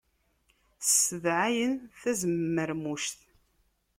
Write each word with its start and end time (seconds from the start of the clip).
Ssedɛɛayen 0.85 1.73
tazemmermuct. 2.01 3.19